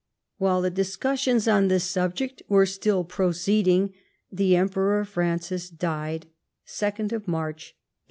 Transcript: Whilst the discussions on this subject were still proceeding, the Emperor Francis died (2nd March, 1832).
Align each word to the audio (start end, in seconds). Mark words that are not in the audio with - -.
Whilst 0.39 0.63
the 0.63 0.71
discussions 0.71 1.47
on 1.47 1.67
this 1.67 1.83
subject 1.83 2.41
were 2.49 2.65
still 2.65 3.03
proceeding, 3.03 3.93
the 4.31 4.55
Emperor 4.55 5.05
Francis 5.05 5.69
died 5.69 6.25
(2nd 6.65 7.27
March, 7.27 7.65
1832). 7.67 7.73